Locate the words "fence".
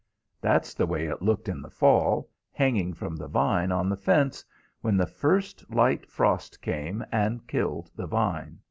3.95-4.43